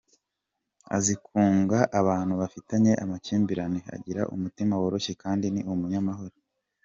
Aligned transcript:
Azi 0.95 1.15
kunga 1.25 1.79
abantu 1.99 2.33
bafitanye 2.41 2.91
amakimbirane, 3.03 3.79
agira 3.95 4.21
umutima 4.35 4.73
woroshye 4.81 5.13
kandi 5.23 5.45
ni 5.53 5.61
umunyamahoro. 5.73 6.35